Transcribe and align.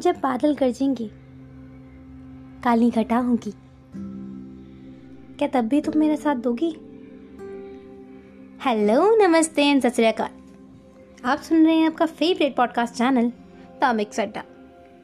जब 0.00 0.14
बादल 0.14 0.54
गरजेंगे 0.54 1.10
काली 2.64 2.90
घटा 2.90 3.16
होगी। 3.16 3.54
क्या 5.38 5.48
तब 5.48 5.68
भी 5.68 5.80
तुम 5.80 5.98
मेरा 5.98 6.16
साथ 6.16 6.36
दोगी? 6.36 6.76
हेलो, 8.64 9.16
नमस्ते 9.16 9.62
एंड 9.62 9.86
सत 9.86 10.30
आप 11.24 11.38
सुन 11.38 11.66
रहे 11.66 11.76
हैं 11.76 11.86
आपका 11.86 12.06
फेवरेट 12.06 12.56
पॉडकास्ट 12.56 12.94
चैनल 12.94 13.32
तामिक 13.80 14.20
अड्डा 14.20 14.42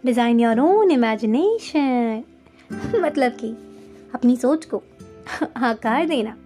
डिज़ाइन 0.07 0.40
योर 0.40 0.61
ओन 0.61 0.90
इमेजिनेशन 0.90 2.25
मतलब 3.00 3.32
कि 3.32 3.57
अपनी 4.14 4.36
सोच 4.36 4.64
को 4.64 4.82
आकार 5.57 6.07
देना। 6.07 6.36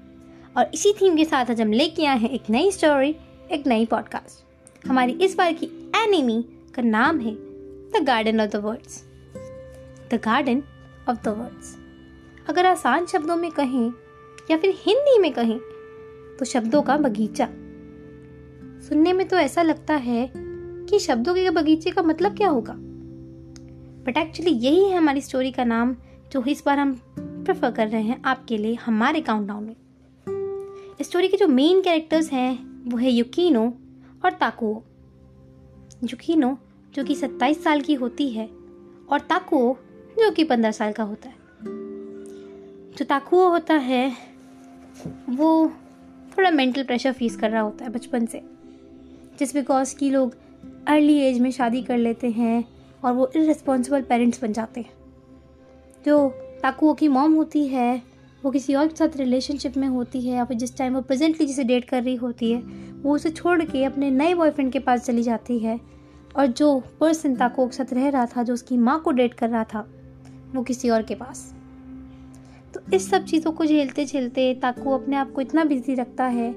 और 0.57 0.71
इसी 0.75 0.93
थीम 0.93 1.17
के 1.17 1.25
साथ 1.25 1.47
आज 1.51 1.61
हम 1.61 1.73
लेके 1.73 2.07
आए 2.07 2.19
हैं 2.19 2.31
एक 2.31 2.43
नई 2.51 2.71
स्टोरी 2.71 3.17
एक 3.51 3.67
नई 3.67 3.87
पॉडकास्ट 3.87 4.45
हमारी 4.89 5.13
इस 5.13 5.37
बार 5.37 5.53
की 5.53 5.93
एनिमी 5.97 6.45
का 6.75 6.83
नाम 6.83 7.21
है 7.21 7.50
the 7.97 8.05
garden 8.05 8.41
of 8.41 8.51
the 8.51 8.57
words 8.57 9.05
the 10.11 10.15
garden 10.15 10.63
of 11.09 11.19
the 11.25 11.29
words 11.29 11.77
अगर 12.49 12.67
आसान 12.67 13.07
शब्दों 13.07 13.37
में 13.37 13.51
कहें 13.51 13.93
या 14.51 14.57
फिर 14.57 14.75
हिंदी 14.77 15.19
में 15.19 15.33
कहें 15.33 15.59
तो 16.39 16.45
शब्दों 16.45 16.83
का 16.83 16.97
बगीचा। 16.97 17.47
सुनने 18.89 19.13
में 19.13 19.29
तो 19.29 19.37
ऐसा 19.37 19.63
लगता 19.63 19.95
है 19.95 20.33
कि 20.37 20.99
शब्दों 20.99 21.35
के 21.35 21.51
बगीचे 21.51 21.91
का 21.91 22.03
मतलब 22.03 22.37
क्या 22.37 22.49
होगा? 22.49 22.75
बट 24.05 24.17
एक्चुअली 24.17 24.51
यही 24.51 24.85
है 24.85 24.97
हमारी 24.97 25.21
स्टोरी 25.21 25.51
का 25.51 25.65
नाम, 25.65 25.97
जो 26.33 26.43
इस 26.43 26.63
बार 26.67 26.79
हम 26.79 26.95
प्रेफर 27.19 27.71
कर 27.71 27.89
रहे 27.89 28.03
हैं 28.03 28.23
आपके 28.25 28.59
लिए 28.59 28.75
हमारे 28.75 29.21
काउंटडाउन 29.21 29.65
में। 29.65 29.77
स्टोरी 31.03 31.29
के 31.29 31.37
जो 31.37 31.49
मेन 31.49 31.81
कैरेक्टर्स 31.81 32.33
हैं, 32.33 32.83
वो 32.91 32.99
है 32.99 33.11
युकीनो 33.11 33.67
और 34.25 34.33
ताकुओ 34.33 34.83
युकीनो 36.05 36.59
जो 36.95 37.05
कि 37.05 37.15
सत्ताईस 37.15 37.65
साल 37.65 37.81
की 37.81 37.95
होती 37.95 38.29
है 38.29 38.51
और 39.11 39.21
ताकुओ 39.21 39.75
जो 40.19 40.31
कि 40.31 40.45
पंद्रह 40.45 40.71
साल 40.71 40.93
का 40.93 41.03
होता 41.03 41.29
है। 41.29 41.35
जो 42.97 43.05
ताकुओ 43.05 43.49
होता 43.49 43.75
है, 43.75 44.13
वो 45.29 45.73
थोड़ा 46.39 46.51
मेंटल 46.51 46.85
प्रेशर 46.85 47.13
फेस 47.13 47.37
कर 47.37 47.51
रहा 47.51 47.61
होता 47.61 47.85
है 47.85 47.91
बचपन 47.91 48.27
से। 48.27 48.43
जिस 49.39 49.55
बिकॉज़ 49.55 49.97
की 49.97 50.11
लोग 50.11 50.35
अर्ली 50.89 51.19
एज 51.19 51.39
में 51.39 51.51
शादी 51.51 51.83
कर 51.83 51.99
लेते 51.99 52.31
हैं 52.31 52.65
और 53.05 53.13
वो 53.13 53.31
इरिस्पॉन्सिबल 53.37 54.03
पेरेंट्स 54.03 54.43
बन 54.43 54.53
जाते 54.53 54.81
हैं। 54.81 54.91
जो 56.07 56.29
ताकुओ 56.63 56.95
की 56.95 57.09
मॉम 57.09 57.35
होती 57.35 57.67
है, 57.67 58.03
वो 58.45 58.51
किसी 58.51 58.75
और 58.75 58.89
के 58.89 58.97
साथ 58.97 59.17
रिलेशनशिप 59.17 59.77
में 59.77 59.89
होती 59.89 60.21
है 60.21 60.37
या 60.37 60.45
फिर 60.45 60.57
जिस 60.57 60.79
टाइम 60.79 60.95
वो 60.95 61.01
प्रेजेंटली 61.01 61.47
जिसे 61.47 61.65
डेट 61.65 61.85
कर 61.85 62.03
रही 62.03 62.15
होती 62.15 62.53
है, 62.53 62.61
वो 63.03 63.15
उसे 63.15 63.31
छोड़ 63.31 63.63
के 63.63 63.85
अपने 63.85 64.11
नए 64.11 64.35
बॉयफ्रेंड 64.35 64.73
के 64.73 64.79
पास 64.79 65.05
चली 65.05 65.23
जाती 65.23 65.59
है। 65.59 66.00
और 66.37 66.47
जो 66.47 66.83
पर्सन 67.01 67.37
के 67.43 67.73
साथ 67.73 67.93
रह 67.93 68.09
रहा 68.09 68.27
था, 68.27 68.43
जो 68.43 68.55
उसकी 68.55 68.77
माँ 68.77 69.01
को 69.01 69.11
डेट 69.11 69.35
कर 69.35 69.49
रहा 69.49 69.65
था, 69.65 69.89
वो 70.55 70.63
किसी 70.63 70.91
और 70.91 71.03
के 71.03 71.15
पास। 71.15 71.55
तो 72.75 72.81
इस 72.95 73.11
सब 73.11 73.25
चीज़ों 73.25 73.53
को 73.53 73.67
झेलते 73.67 74.05
झेलते 74.05 74.55
ताको 74.55 74.91
अपने 74.91 75.17
आप 75.17 75.33
को 75.33 75.41
इतना 75.41 75.65
बिज़ी 75.65 75.95
रखता 75.95 76.25
है 76.25 76.55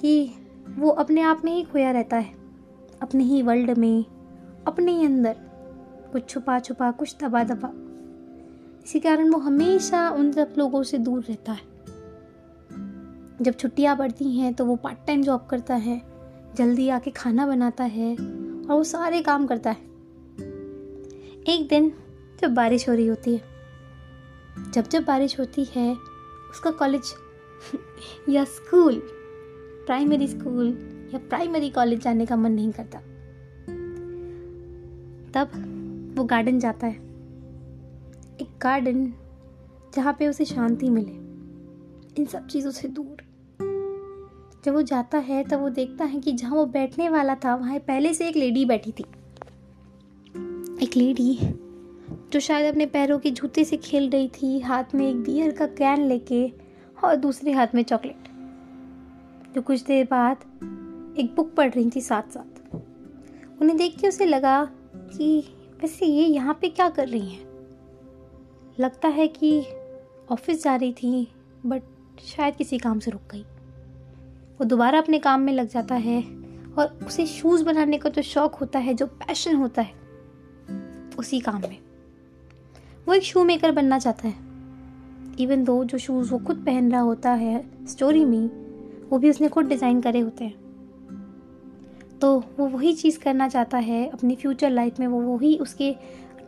कि 0.00 0.34
वो 0.76 0.88
अपने 0.88 1.20
आप 1.20 1.42
में 1.44 1.52
ही 1.52 1.62
खोया 1.62 1.90
रहता 1.90 2.16
है। 2.16 2.34
अपने 3.02 3.24
ही 3.24 3.42
वर्ल्ड 3.42 3.70
में, 3.70 4.04
अपने 4.66 4.92
ही 4.92 5.06
अंदर, 5.06 5.36
कुछ 6.12 6.28
छुपा 6.28 6.58
छुपा, 6.58 6.90
कुछ 6.90 7.16
दबा 7.24 7.44
दबा। 7.44 7.72
इसी 8.84 9.00
कारण 9.00 9.30
वो 9.30 9.38
हमेशा 9.38 10.10
उन 10.10 10.32
सब 10.32 10.54
लोगों 10.58 10.82
से 10.82 10.98
दूर 10.98 11.24
रहता 11.28 11.52
है। 11.52 11.70
जब 13.42 13.54
छुट्टियाँ 13.54 13.96
पड़ती 13.96 14.38
हैं 14.38 14.54
तो 14.54 14.64
वो 14.64 14.76
पार्ट 14.76 14.98
टाइम 15.06 15.22
जॉब 15.22 15.46
करता 15.50 15.74
है, 15.74 16.02
जल्दी 16.56 16.88
आके 16.88 17.10
खाना 17.10 17.46
बनाता 17.46 17.84
है 17.84 18.16
और 18.70 18.76
वो 18.76 18.84
सारे 18.84 19.22
काम 19.22 19.46
करता 19.46 19.70
है। 19.70 19.82
एक 21.48 21.66
दिन 21.70 21.92
जब 22.40 22.54
बारिश 22.54 22.88
हो 22.88 22.94
रही 22.94 23.06
होती 23.06 23.34
है, 23.34 23.42
जब 24.72 24.88
जब 24.88 25.04
बारिश 25.04 25.40
होती 25.40 25.64
है, 25.64 25.94
उसका 26.50 26.70
कॉलेज 26.70 27.14
या 28.28 28.44
स्कूल, 28.44 29.02
प्राइमरी 29.86 30.28
स्कूल 30.28 30.68
या 31.14 31.18
प्राइमरी 31.18 31.70
कॉलेज 31.70 32.00
जाने 32.00 32.26
का 32.26 32.36
मन 32.36 32.52
नहीं 32.52 32.72
करता। 32.72 32.98
तब 35.32 35.50
वो 36.16 36.24
गार्डन 36.24 36.58
जाता 36.58 36.86
है। 36.86 36.96
एक 38.40 38.48
गार्डन 38.62 39.12
जहाँ 39.94 40.16
पे 40.18 40.28
उसे 40.28 40.44
शांति 40.44 40.90
मिले। 40.90 41.12
इन 42.22 42.26
सब 42.26 42.46
चीज़ों 42.46 42.70
से 42.70 42.88
दूर। 42.88 43.29
जब 44.64 44.74
वो 44.74 44.82
जाता 44.82 45.18
है, 45.18 45.44
तब 45.44 45.60
वो 45.60 45.68
देखता 45.68 46.04
है 46.04 46.20
कि 46.20 46.32
जहाँ 46.32 46.56
वो 46.56 46.66
बैठने 46.66 47.08
वाला 47.08 47.34
था, 47.34 47.54
वहाँ 47.54 47.78
पहले 47.78 48.14
से 48.14 48.28
एक 48.28 48.36
लेडी 48.36 48.64
बैठी 48.64 48.92
थी। 48.92 49.04
एक 50.82 50.96
लेडी 50.96 51.38
जो 52.32 52.40
शायद 52.40 52.72
अपने 52.72 52.86
पैरों 52.86 53.18
के 53.18 53.30
जूते 53.30 53.64
से 53.64 53.76
खेल 53.76 54.10
रही 54.10 54.28
थी, 54.28 54.60
हाथ 54.60 54.84
में 54.94 55.08
एक 55.10 55.16
बियर 55.16 55.50
का 55.50 55.66
कैन 55.66 56.06
लेके 56.06 56.52
और 57.04 57.16
दूसरे 57.16 57.52
हाथ 57.52 57.66
में 57.74 57.82
चॉकलेट। 57.82 58.28
जो 59.54 59.62
कुछ 59.62 59.82
देर 59.82 60.04
बाद 60.04 60.36
एक 61.18 61.34
बुक 61.36 61.54
पढ़ 61.54 61.70
रही 61.70 61.90
थी 61.96 62.00
साथ 62.00 62.22
साथ 62.22 62.76
उन्हें 63.62 63.76
देख 63.76 64.00
के 64.00 64.08
उसे 64.08 64.26
लगा 64.26 64.64
कि 64.96 65.44
वैसे 65.82 66.06
ये 66.06 66.26
यहाँ 66.26 66.58
पे 66.60 66.68
क्या 66.68 66.88
कर 66.88 67.08
रही 67.08 67.28
हैं? 67.28 67.44
लगता 68.80 69.08
है 69.08 69.28
कि 69.28 69.62
ऑफ़िस 70.30 70.64
जा 70.64 70.76
रही 70.76 70.92
थी, 70.92 71.28
बट 71.66 71.82
शायद 72.24 72.56
किसी 72.56 72.78
काम 72.78 72.98
से 72.98 73.10
रुक 73.10 73.22
गई। 73.30 73.44
वो 74.60 74.64
दोबारा 74.64 74.98
अपने 74.98 75.18
काम 75.18 75.40
में 75.40 75.52
लग 75.52 75.68
जाता 75.68 75.94
है 75.94 76.22
और 76.78 76.98
उसे 77.06 77.26
शूज़ 77.26 77.64
बनाने 77.64 77.98
का 77.98 78.10
जो 78.10 78.22
शौक 78.22 78.54
होता 78.54 78.78
है, 78.78 78.94
जो 78.94 79.06
पैशन 79.06 79.54
होता 79.54 79.82
है, 79.82 79.92
उसी 81.18 81.40
काम 81.40 81.60
में। 81.60 81.78
वो 83.08 83.14
एक 83.14 83.22
शू 83.22 83.44
मेकर 83.44 83.70
बनना 83.70 83.98
चाहता 83.98 84.28
है। 84.28 84.34
इवन 85.40 85.64
दो 85.64 85.84
जो 85.84 85.98
शूज़ 85.98 86.32
वो 86.32 86.38
खुद 86.38 86.56
पहन 86.56 86.92
रहा 86.92 87.00
होता 87.00 87.30
है 87.30 87.70
स्टोरी 87.86 88.24
में, 88.24 88.50
वो 89.08 89.18
भी 89.18 89.30
उसने 89.30 89.48
खुद 89.48 89.66
डिज़ाइन 89.66 90.00
करे 90.00 90.20
होते 90.20 90.44
हैं। 90.44 90.54
तो 92.22 92.44
वो 92.58 92.66
वही 92.66 92.92
चीज़ 92.92 93.18
करना 93.18 93.48
चाहता 93.48 93.78
है, 93.78 94.08
अपनी 94.08 94.36
फ्यूचर 94.36 94.70
लाइफ 94.70 95.00
में 95.00 95.06
वो 95.06 95.20
वही 95.20 95.56
उसके 95.56 95.92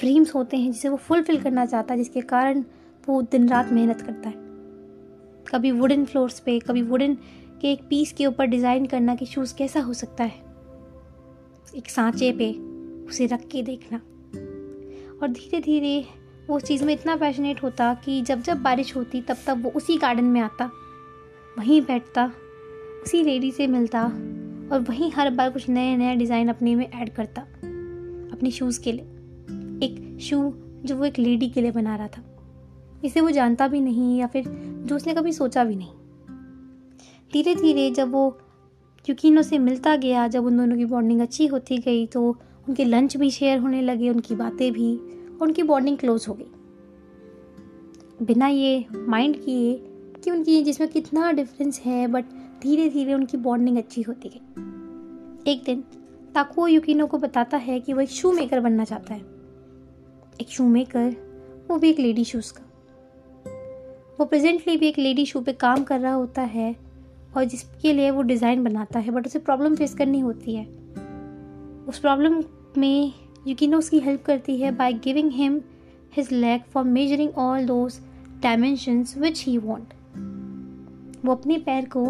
ड्रीम्स 0.00 0.34
होते 0.34 0.56
हैं, 0.56 0.72
जिसे 0.72 0.88
वो 0.88 0.96
फुलफिल 0.96 1.42
करना 1.42 1.66
चाहता 1.66 1.94
है, 1.94 1.98
जिसके 1.98 2.20
कारण 2.20 2.64
वो 3.08 3.22
दिन 3.22 3.48
रात 3.48 3.72
मेहनत 3.72 4.00
करता 4.00 4.28
है। 4.28 4.34
कभी 5.54 5.70
वुडन 5.70 6.04
फ्लोर्स 6.04 6.40
पे, 6.40 6.58
कभी 6.58 6.82
वुडन 6.82 7.16
के 7.62 7.72
एक 7.72 7.82
पीस 7.90 8.12
के 8.12 8.26
ऊपर 8.26 8.46
डिज़ाइन 8.46 8.86
करना 8.86 9.14
कि 9.14 9.26
शूज़ 9.26 9.54
कैसा 9.54 9.80
हो 9.80 9.92
सकता 9.92 10.24
है। 10.24 10.42
एक 11.76 11.90
सांचे 11.90 12.32
पे 12.32 12.52
उसे 13.08 13.26
रख 13.26 13.46
के 13.48 13.62
देखना। 13.62 13.98
और 15.22 15.28
धीरे 15.28 15.60
धीरे 15.60 16.04
वो 16.48 16.60
चीज़ 16.60 16.84
में 16.84 16.94
इतना 16.94 17.16
पैशनेट 17.16 17.62
होता 17.62 17.94
कि 17.94 18.22
जब 18.22 18.42
जब 18.42 18.62
बारिश 18.62 18.96
होती, 18.96 19.20
तब 19.20 19.36
तब 19.46 19.62
वो 19.62 19.70
उसी 19.70 19.96
गार्डन 19.96 20.24
में 20.24 20.40
आता। 20.40 20.70
वहीं 21.58 21.80
बैठता, 21.80 22.32
उसी 23.02 23.22
लेडी 23.22 23.52
से 23.52 23.66
मिलता 23.66 24.02
और 24.72 24.84
वहीं 24.88 25.12
हर 25.12 25.30
बार 25.30 25.50
कुछ 25.50 25.68
नए 25.68 25.96
नए 25.96 26.16
डिज़ाइन 26.16 26.48
अपने 26.48 26.74
में 26.74 26.90
ऐड 26.92 27.14
करता, 27.14 27.42
अपने 28.32 28.50
शूज़ 28.50 28.80
के 28.80 28.92
लिए। 28.92 29.04
एक 29.86 30.18
शू 30.20 30.54
जो 30.84 30.96
वो 30.96 31.04
एक 31.04 31.18
लेडी 31.18 31.48
के 31.48 31.60
लिए 31.60 31.70
बना 31.70 31.96
रहा 31.96 32.08
था। 32.08 32.24
इसे 33.04 33.20
वो 33.20 33.30
जानता 33.30 33.68
भी 33.68 33.80
नहीं 33.80 34.18
या 34.18 34.26
फिर 34.26 34.44
जो 34.86 34.96
उसने 34.96 35.14
कभी 35.14 35.32
सोचा 35.32 35.64
भी 35.64 35.76
नहीं। 35.76 36.01
धीरे 37.32 37.54
धीरे 37.54 37.90
जब 37.90 38.10
वो 38.10 38.38
युकीनो 39.08 39.42
से 39.42 39.58
मिलता 39.58 39.96
गया, 39.96 40.28
जब 40.28 40.46
उन 40.46 40.56
दोनों 40.56 40.76
की 40.76 40.84
बॉन्डिंग 40.84 41.20
अच्छी 41.20 41.46
होती 41.46 41.78
गई 41.78 42.06
तो 42.06 42.28
उनके 42.68 42.84
लंच 42.84 43.16
भी 43.16 43.30
शेयर 43.30 43.58
होने 43.58 43.82
लगे, 43.82 44.10
उनकी 44.10 44.34
बातें 44.34 44.72
भी, 44.72 44.96
और 44.96 45.42
उनकी 45.42 45.62
बॉन्डिंग 45.62 45.98
क्लोज 45.98 46.26
हो 46.28 46.34
गई। 46.34 46.46
बिना 48.26 48.46
ये 48.46 48.84
माइंड 48.94 49.36
किए 49.44 49.74
कि 50.24 50.30
उनकी 50.30 50.62
जिसमें 50.62 50.90
कितना 50.90 51.32
डिफरेंस 51.32 51.80
है 51.80 52.06
बट 52.06 52.24
धीरे 52.62 52.88
धीरे 52.88 53.14
उनकी 53.14 53.36
बॉन्डिंग 53.36 53.78
अच्छी 53.78 54.02
होती 54.02 54.28
गई। 54.28 55.52
एक 55.52 55.62
दिन, 55.64 55.84
ताको 56.34 56.68
युकीनो 56.68 57.06
को 57.06 57.18
बताता 57.18 57.56
है 57.56 57.80
कि 57.80 57.92
वो 57.92 58.00
एक 58.00 58.08
शू 58.08 58.32
मेकर 58.32 58.60
बनना 58.60 58.84
चाहता 58.84 59.14
है। 59.14 59.20
एक 60.40 60.48
शू 60.48 60.68
मेकर 60.68 61.16
वो 61.70 61.78
भी 61.78 61.90
एक 61.90 61.98
लेडी 61.98 62.24
शूज़ 62.24 62.52
का। 62.52 62.62
वो 64.20 64.24
प्रेजेंटली 64.24 64.76
भी 64.76 64.88
एक 64.88 64.98
लेडी 64.98 65.26
शू 65.26 65.40
पे 65.40 65.52
काम 65.52 65.84
कर 65.84 66.00
रहा 66.00 66.14
होता 66.14 66.42
है 66.42 66.91
और 67.36 67.44
जिसके 67.44 67.92
लिए 67.92 68.10
वो 68.10 68.22
डिज़ाइन 68.22 68.64
बनाता 68.64 68.98
है 68.98 69.10
बट 69.10 69.26
उसे 69.26 69.38
प्रॉब्लम 69.38 69.74
फेस 69.76 69.94
करनी 69.94 70.20
होती 70.20 70.54
है। 70.54 70.64
उस 71.88 71.98
प्रॉब्लम 71.98 72.42
में 72.78 73.12
यूकिनो 73.48 73.78
उसकी 73.78 73.98
हेल्प 73.98 74.22
करती 74.22 74.56
है 74.56 74.70
by 74.72 74.92
giving 74.92 75.30
him 75.32 75.60
his 76.16 76.32
leg 76.32 76.62
for 76.72 76.84
measuring 76.84 77.38
all 77.38 77.66
those 77.66 78.00
dimensions 78.42 79.16
which 79.18 79.44
he 79.44 79.58
want 79.58 79.94
वो 81.24 81.32
अपने 81.32 81.58
पैर 81.58 81.84
को 81.84 82.04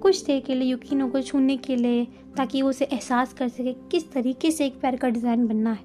कुछ 0.00 0.24
देर 0.24 0.40
के 0.40 0.54
लिए, 0.54 0.70
युकिनो 0.70 1.08
को 1.08 1.20
छूने 1.20 1.56
के 1.56 1.76
लिए, 1.76 2.04
ताकि 2.36 2.62
वो 2.62 2.70
उसे 2.70 2.84
एहसास 2.84 3.32
कर 3.32 3.48
सके 3.48 3.72
किस 3.72 4.10
तरीके 4.12 4.50
से 4.50 4.66
एक 4.66 4.80
पैर 4.80 4.96
का 4.96 5.08
डिज़ाइन 5.08 5.46
बनना 5.46 5.72
है। 5.72 5.84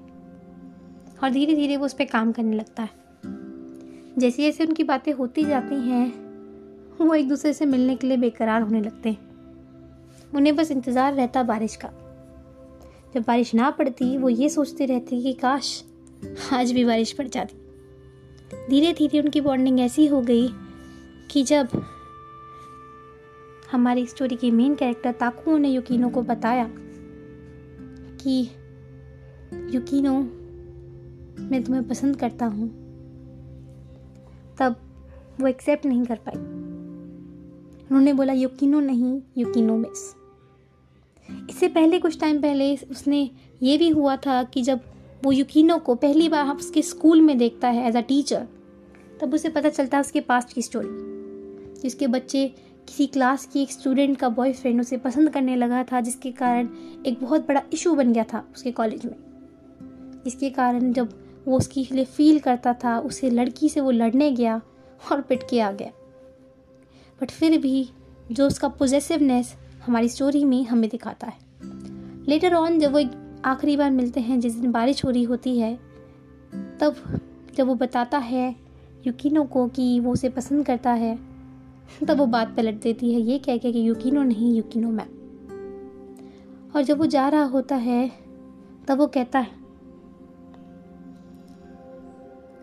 और 1.22 1.30
धीरे 1.30 1.54
धीरे 1.54 1.76
वो 1.76 1.84
उस 1.84 1.92
पर 1.92 2.04
काम 2.04 2.32
करने 2.32 2.56
लगता 2.56 2.82
है। 2.82 2.90
जैसे 4.18 4.42
जैसे 4.42 4.64
उनकी 4.64 4.84
बातें 4.84 5.12
होती 5.12 5.44
जाती 5.44 5.74
हैं 5.74 6.27
वो 7.00 7.14
एक 7.14 7.28
दूसरे 7.28 7.52
से 7.52 7.66
मिलने 7.66 7.96
के 7.96 8.06
लिए 8.06 8.16
बेकरार 8.16 8.62
होने 8.62 8.80
लगते 8.80 9.08
हैं। 9.08 10.30
उन्हें 10.34 10.56
बस 10.56 10.70
इंतज़ार 10.70 11.14
रहता 11.14 11.42
बारिश 11.42 11.76
का। 11.76 11.88
जब 13.14 13.24
बारिश 13.26 13.54
ना 13.54 13.70
पड़ती, 13.70 14.16
वो 14.16 14.28
ये 14.28 14.48
सोचते 14.48 14.86
रहते 14.86 15.20
कि 15.22 15.32
काश 15.32 15.84
आज 16.52 16.72
भी 16.72 16.84
बारिश 16.84 17.12
पड़ 17.12 17.26
जाती। 17.28 17.56
धीरे 18.70 18.92
धीरे 18.92 19.20
उनकी 19.20 19.40
बॉन्डिंग 19.40 19.80
ऐसी 19.80 20.06
हो 20.06 20.20
गई 20.20 20.48
कि 21.30 21.42
जब 21.42 21.68
हमारी 23.72 24.06
स्टोरी 24.06 24.36
के 24.36 24.50
मेन 24.50 24.74
कैरेक्टर 24.74 25.12
ताकुओ 25.12 25.56
ने 25.56 25.68
युकीनो 25.68 26.08
को 26.08 26.22
बताया 26.22 26.68
कि 28.22 28.40
युकीनो, 29.74 30.14
मैं 31.40 31.62
तुम्हें 31.64 31.88
पसंद 31.88 32.16
करता 32.16 32.46
हूँ, 32.46 32.68
तब 34.58 34.76
वो 35.40 35.46
एक्सेप्ट 35.46 35.86
नहीं 35.86 36.04
कर 36.04 36.18
पाई। 36.28 36.67
उन्होंने 37.90 38.12
बोला, 38.12 38.32
युकीनो 38.32 38.80
नहीं, 38.80 39.20
युकीनो 39.38 39.76
मिस. 39.76 40.14
इससे 41.50 41.68
पहले, 41.68 41.98
कुछ 41.98 42.20
टाइम 42.20 42.42
पहले, 42.42 42.76
उसने 42.76 43.30
ये 43.62 43.78
भी 43.78 43.88
हुआ 43.88 44.16
था 44.16 44.42
कि 44.42 44.62
जब 44.62 44.80
वो 45.24 45.32
युकीनो 45.32 45.78
को 45.78 45.94
पहली 45.94 46.28
बार 46.28 46.46
हम 46.46 46.56
उसके 46.56 46.82
स्कूल 46.82 47.20
में 47.20 47.38
देखता 47.38 47.68
है 47.68 47.88
एज 47.88 47.96
अ 47.96 48.00
टीचर 48.00 48.46
तब 49.20 49.34
उसे 49.34 49.48
पता 49.48 49.68
चलता 49.68 49.96
है 49.96 50.00
उसके 50.00 50.20
पास्ट 50.20 50.52
की 50.52 50.62
स्टोरी 50.62 51.08
जिसके 51.82 52.06
बच्चे 52.06 52.54
किसी 52.88 53.06
क्लास 53.06 53.46
की 53.46 53.62
एक 53.62 53.72
स्टूडेंट 53.72 54.16
का 54.18 54.28
बॉयफ्रेंड 54.28 54.80
उसे 54.80 54.96
पसंद 54.96 55.30
करने 55.30 55.56
लगा 55.56 55.84
था, 55.84 56.00
जिसके 56.00 56.30
कारण 56.30 56.68
एक 57.06 57.20
बहुत 57.20 57.48
बड़ा 57.48 57.62
इशू 57.72 57.94
बन 57.94 58.12
गया 58.12 58.24
था 58.24 58.48
उसके 58.54 58.70
कॉलेज 58.70 59.04
में। 59.04 59.14
जिसके 60.24 60.50
कारण 60.50 60.92
जब 60.92 61.08
वो 61.48 61.56
उसके 61.56 61.86
लिए 61.92 62.04
फील 62.04 62.38
करता 62.38 62.72
था, 62.72 62.98
उसे 62.98 63.30
लड़की 63.30 63.68
से 63.68 63.80
वो 63.80 63.90
लड़ने 63.90 64.30
गया 64.32 64.60
और 65.12 65.20
पिट 65.20 65.42
के 65.50 65.60
आ 65.60 65.72
गया। 65.72 65.90
बट 67.20 67.30
फिर 67.30 67.58
भी 67.58 67.90
जो 68.32 68.46
उसका 68.46 68.68
पोजेसिवनेस 68.68 69.54
हमारी 69.86 70.08
स्टोरी 70.08 70.44
में 70.44 70.64
हमें 70.64 70.90
दिखाता 70.90 71.26
है। 71.26 71.38
लेटर 72.28 72.54
ऑन 72.54 72.78
जब 72.78 72.92
वो 72.92 73.04
आखिरी 73.44 73.76
बार 73.76 73.90
मिलते 73.90 74.20
हैं, 74.20 74.40
जिस 74.40 74.54
दिन 74.54 74.72
बारिश 74.72 75.04
हो 75.04 75.10
रही 75.10 75.22
होती 75.22 75.58
है, 75.58 75.78
तब 76.80 77.20
जब 77.54 77.66
वो 77.66 77.74
बताता 77.74 78.18
है 78.18 78.56
युकीनो 79.06 79.44
को 79.44 79.66
कि 79.68 80.00
वो 80.00 80.12
उसे 80.12 80.28
पसंद 80.28 80.66
करता 80.66 80.92
है, 80.92 81.18
तब 82.08 82.18
वो 82.18 82.26
बात 82.26 82.56
पलट 82.56 82.80
देती 82.82 83.12
है, 83.14 83.20
ये 83.20 83.38
कह 83.38 83.56
के 83.56 83.72
कि 83.72 83.88
युकीनो 83.88 84.22
नहीं 84.22 84.54
युकीनो 84.56 84.90
मैम 84.90 85.16
और 86.74 86.82
जब 86.82 86.98
वो 86.98 87.06
जा 87.06 87.28
रहा 87.28 87.44
होता 87.44 87.76
है, 87.76 88.10
तब 88.88 88.98
वो 88.98 89.06
कहता 89.06 89.38
है 89.38 89.56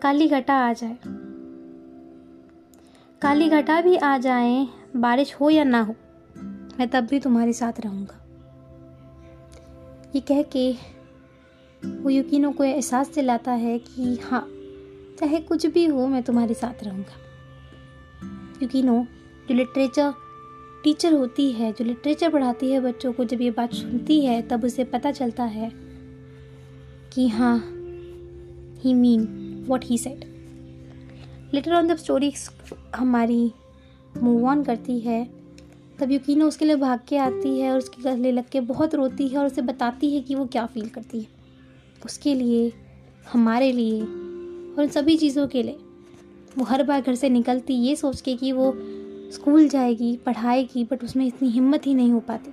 काली 0.02 0.28
घटा 0.28 0.54
आ 0.54 0.72
जाए। 0.72 1.25
काली 3.22 3.48
घटा 3.48 3.80
भी 3.80 3.96
आ 3.96 4.18
जाए, 4.18 4.66
बारिश 4.96 5.34
हो 5.34 5.50
या 5.50 5.64
ना 5.64 5.80
हो, 5.80 5.94
मैं 6.78 6.88
तब 6.88 7.06
भी 7.06 7.20
तुम्हारे 7.20 7.52
साथ 7.52 7.80
रहूँगा। 7.80 8.20
ये 10.14 10.20
कह 10.20 10.42
के 10.42 10.70
वो 11.82 12.10
यकीनों 12.10 12.52
को 12.52 12.64
एहसास 12.64 13.14
दिलाता 13.14 13.52
है 13.52 13.78
कि 13.78 14.18
हाँ 14.24 14.46
चाहे 15.20 15.40
कुछ 15.40 15.66
भी 15.66 15.86
हो, 15.86 16.06
मैं 16.06 16.22
तुम्हारे 16.22 16.54
साथ 16.54 16.84
रहूँगा। 16.84 17.16
युकीनो, 18.62 19.06
जो 19.48 19.54
लिटरेचर 19.54 20.12
टीचर 20.84 21.12
होती 21.12 21.50
है, 21.52 21.72
जो 21.72 21.84
लिटरेचर 21.84 22.30
पढ़ाती 22.30 22.70
है 22.72 22.80
बच्चों 22.80 23.12
को, 23.12 23.24
जब 23.24 23.40
ये 23.40 23.50
बात 23.50 23.72
सुनती 23.72 24.24
है, 24.24 24.40
तब 24.42 24.64
उसे 24.64 24.84
पता 24.84 25.10
चलता 25.10 25.44
है 25.44 25.72
कि 27.12 27.28
हाँ 27.28 27.58
he 28.78 28.94
mean 28.94 29.64
what 29.68 29.84
he 29.84 29.98
set 29.98 30.35
later 31.56 31.72
on 31.72 31.88
जब 31.88 31.96
स्टोरी 31.96 32.32
हमारी 32.96 33.52
मूव 34.22 34.44
ऑन 34.48 34.62
करती 34.64 34.98
है, 35.00 35.24
तब 35.98 36.10
यकीनो 36.12 36.48
उसके 36.48 36.64
लिए 36.64 36.76
भाग 36.76 37.00
के 37.08 37.16
आती 37.16 37.58
है 37.60 37.70
और 37.72 37.78
उसके 37.78 38.02
गले 38.02 38.32
लग 38.32 38.48
के 38.48 38.60
बहुत 38.60 38.94
रोती 38.94 39.28
है 39.28 39.38
और 39.38 39.46
उसे 39.46 39.62
बताती 39.62 40.14
है 40.14 40.20
कि 40.20 40.34
वो 40.34 40.46
क्या 40.46 40.66
फील 40.66 40.88
करती 40.88 41.20
है। 41.20 41.26
उसके 42.04 42.34
लिए, 42.34 42.72
हमारे 43.32 43.72
लिए 43.72 44.00
और 44.00 44.82
उन 44.82 44.88
सभी 44.88 45.16
चीज़ों 45.16 45.46
के 45.48 45.62
लिए, 45.62 45.78
वो 46.58 46.64
हर 46.64 46.82
बार 46.82 47.00
घर 47.00 47.14
से 47.14 47.28
निकलती, 47.28 47.74
ये 47.74 47.96
सोच 47.96 48.20
के 48.20 48.36
कि 48.36 48.52
वो 48.52 48.72
स्कूल 49.32 49.68
जाएगी, 49.68 50.16
पढ़ाएगी 50.16 50.84
बट 50.84 51.04
उसमें 51.04 51.26
इतनी 51.26 51.48
हिम्मत 51.48 51.86
ही 51.86 51.94
नहीं 51.94 52.12
हो 52.12 52.20
पाती। 52.20 52.52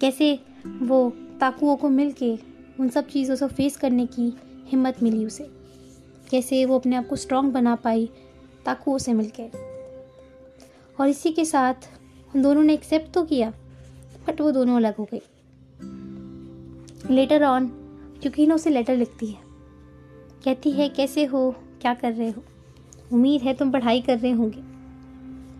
कैसे 0.00 0.38
वो 0.66 1.12
ताकुओं 1.40 1.76
को 1.76 1.88
मिल 1.88 2.12
के 2.12 2.36
उन 2.80 2.88
सब 2.88 3.08
चीज़ों 3.08 3.36
से 3.36 3.48
फेस 3.48 3.76
करने 3.76 4.06
की 4.06 4.32
हिम्मत 4.66 5.02
मिली 5.02 5.24
उसे। 5.26 5.63
कैसे 6.30 6.64
वो 6.64 6.78
अपने 6.78 6.96
आप 6.96 7.08
को 7.08 7.16
स्ट्रांग 7.16 7.52
बना 7.52 7.74
पाई 7.74 8.08
ताकुओं 8.66 8.98
से 8.98 9.12
मिलके। 9.12 9.46
और 11.00 11.08
इसी 11.08 11.30
के 11.30 11.44
साथ 11.44 11.74
उन 12.36 12.42
दोनों 12.42 12.62
ने 12.62 12.74
एक्सेप्ट 12.74 13.12
तो 13.12 13.22
किया 13.24 13.50
बट 14.26 14.40
वो 14.40 14.50
दोनों 14.50 14.76
अलग 14.76 14.96
हो 14.96 15.08
गई। 15.12 15.22
लेटर 17.10 17.44
ऑन 17.44 17.66
क्योंकि 18.22 18.46
ना 18.46 18.54
उसे 18.54 18.70
लेटर 18.70 18.96
लिखती 18.96 19.26
है, 19.26 19.38
कहती 20.44 20.70
है, 20.70 20.88
कैसे 20.88 21.24
हो? 21.24 21.50
क्या 21.80 21.94
कर 21.94 22.12
रहे 22.12 22.30
हो? 22.30 22.42
उम्मीद 23.12 23.42
है 23.42 23.54
तुम 23.54 23.70
पढ़ाई 23.70 24.00
कर 24.00 24.18
रहे 24.18 24.32
होंगे। 24.32 24.60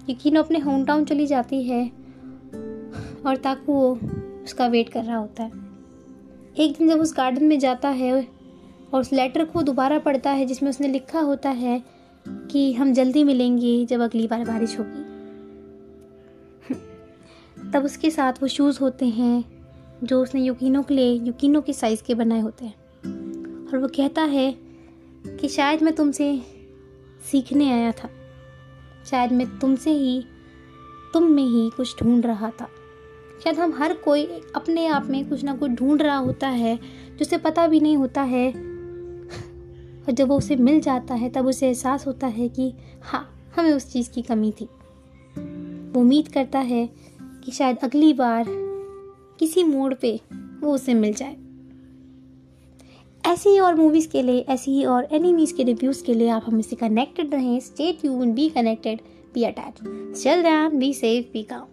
क्योंकि 0.06 0.30
ना 0.30 0.40
अपने 0.40 0.58
होम 0.58 0.84
टाउन 0.84 1.04
चली 1.04 1.26
जाती 1.26 1.62
है 1.62 1.86
और 3.26 3.36
ताकू 3.36 3.72
वो 3.72 3.98
उसका 4.44 4.66
वेट 4.66 4.88
कर 4.88 5.04
रहा 5.04 5.16
होता 5.16 5.42
है। 5.42 5.50
एक 6.58 6.76
दिन 6.78 6.88
जब 6.88 7.00
उस 7.00 7.16
गार्डन 7.16 7.44
में 7.44 7.58
जाता 7.58 7.88
है 7.88 8.26
और 8.94 9.00
उस 9.00 9.12
लेटर 9.12 9.44
को 9.44 9.62
दोबारा 9.62 9.98
पढ़ता 9.98 10.30
है, 10.30 10.46
जिसमें 10.46 10.70
उसने 10.70 10.88
लिखा 10.88 11.20
होता 11.20 11.50
है 11.50 11.82
कि 12.28 12.72
हम 12.72 12.92
जल्दी 12.92 13.24
मिलेंगे 13.24 13.84
जब 13.84 14.00
अगली 14.00 14.26
बार 14.26 14.44
बारिश 14.44 14.78
होगी। 14.78 15.04
तब 17.72 17.84
उसके 17.84 18.10
साथ 18.10 18.32
वो 18.42 18.48
शूज़ 18.48 18.80
होते 18.80 19.06
हैं, 19.06 19.44
जो 20.04 20.22
उसने 20.22 20.42
युकीनों 20.42 20.82
के 20.82 20.94
लिए, 20.94 21.12
युकीनों 21.12 21.62
के 21.62 21.72
साइज़ 21.72 22.02
के 22.02 22.14
बनाए 22.14 22.40
होते 22.40 22.64
हैं। 22.64 22.74
और 23.66 23.78
वो 23.78 23.88
कहता 23.88 24.22
है 24.22 24.56
कि 25.26 25.48
शायद 25.48 25.82
मैं 25.82 25.94
तुमसे 25.94 26.42
सीखने 27.32 27.72
आया 27.72 27.92
था। 27.92 28.08
शायद 29.10 29.32
मैं 29.32 29.58
तुमसे 29.58 29.90
ही, 29.90 30.24
तुम 31.12 31.22
में 31.22 31.44
ही 31.44 31.70
कुछ 31.76 32.02
ढूंढ 32.02 32.26
रहा 32.26 32.50
था। 32.50 32.68
शायद 33.44 33.56
हम 33.56 33.72
हर 33.72 33.94
कोई 33.94 34.24
अपने 34.54 34.86
आप 34.86 35.06
में 35.06 35.28
कुछ 35.28 35.44
ना 35.44 35.56
कुछ 35.56 35.70
ढूंढ 35.70 36.02
रहा 36.02 36.16
होता 36.16 36.48
है, 36.48 36.78
जिसे 37.18 37.38
पता 37.38 37.66
भी 37.66 37.80
नहीं 37.80 37.96
होता 37.96 38.22
है 38.22 38.73
और 40.06 40.12
जब 40.12 40.28
वो 40.28 40.38
उसे 40.38 40.56
मिल 40.56 40.80
जाता 40.80 41.14
है, 41.14 41.28
तब 41.30 41.46
उसे 41.46 41.66
एहसास 41.66 42.06
होता 42.06 42.26
है 42.26 42.48
कि 42.48 42.72
हाँ 43.02 43.52
हमें 43.56 43.72
उस 43.72 43.92
चीज़ 43.92 44.10
की 44.10 44.22
कमी 44.22 44.52
थी। 44.60 44.64
वो 45.92 46.00
उम्मीद 46.00 46.28
करता 46.28 46.58
है 46.58 46.88
कि 47.44 47.52
शायद 47.52 47.78
अगली 47.82 48.12
बार 48.12 48.44
किसी 49.38 49.64
मोड़ 49.64 49.94
पे 49.94 50.20
वो 50.60 50.74
उसे 50.74 50.94
मिल 50.94 51.14
जाए। 51.14 51.36
ऐसी 53.26 53.50
ही 53.50 53.58
और 53.58 53.74
मूवीज़ 53.74 54.08
के 54.08 54.22
लिए, 54.22 54.40
ऐसी 54.40 54.70
ही 54.70 54.84
और 54.84 55.08
एनिमीज़ 55.12 55.54
के 55.54 55.62
रिव्यूज़ 55.62 56.04
के 56.04 56.14
लिए 56.14 56.28
आप 56.28 56.44
हमसे 56.46 56.76
कनेक्टेड 56.76 57.34
रहें। 57.34 57.60
Stay 57.60 57.92
tuned 57.92 58.32
be 58.32 58.48
connected 58.48 59.00
be 59.34 59.44
attached 59.44 59.74
चल 60.22 60.42
then 60.42 60.78
be 60.78 60.94
safe 60.94 61.26
be 61.32 61.42
calm 61.42 61.66